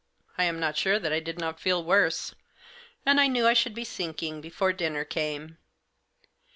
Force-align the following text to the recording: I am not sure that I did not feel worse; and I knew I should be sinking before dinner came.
I 0.35 0.45
am 0.45 0.59
not 0.59 0.77
sure 0.77 0.97
that 0.97 1.13
I 1.13 1.19
did 1.19 1.37
not 1.37 1.59
feel 1.59 1.83
worse; 1.83 2.33
and 3.05 3.19
I 3.21 3.27
knew 3.27 3.45
I 3.45 3.53
should 3.53 3.75
be 3.75 3.83
sinking 3.83 4.41
before 4.41 4.73
dinner 4.73 5.05
came. 5.05 5.59